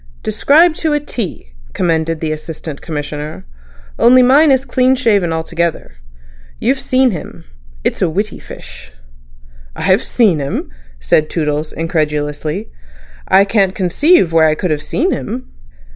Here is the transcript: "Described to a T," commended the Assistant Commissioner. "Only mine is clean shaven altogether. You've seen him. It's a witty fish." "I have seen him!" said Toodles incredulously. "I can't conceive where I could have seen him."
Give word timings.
"Described 0.23 0.75
to 0.77 0.93
a 0.93 0.99
T," 0.99 1.53
commended 1.73 2.21
the 2.21 2.31
Assistant 2.31 2.81
Commissioner. 2.81 3.45
"Only 3.99 4.23
mine 4.23 4.49
is 4.49 4.65
clean 4.65 4.95
shaven 4.95 5.31
altogether. 5.31 5.97
You've 6.59 6.79
seen 6.79 7.11
him. 7.11 7.45
It's 7.83 8.01
a 8.01 8.09
witty 8.09 8.39
fish." 8.39 8.91
"I 9.75 9.83
have 9.83 10.01
seen 10.03 10.39
him!" 10.39 10.71
said 10.99 11.29
Toodles 11.29 11.71
incredulously. 11.71 12.71
"I 13.27 13.45
can't 13.45 13.75
conceive 13.75 14.33
where 14.33 14.47
I 14.47 14.55
could 14.55 14.71
have 14.71 14.81
seen 14.81 15.11
him." 15.11 15.51